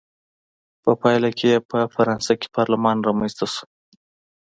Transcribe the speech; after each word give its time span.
په 0.83 0.91
پایله 1.01 1.29
کې 1.37 1.47
یې 1.53 1.59
په 1.69 1.77
فرانسه 1.93 2.33
کې 2.39 2.47
پارلمان 2.57 2.97
رامنځته 3.07 3.45
شو. 3.53 3.65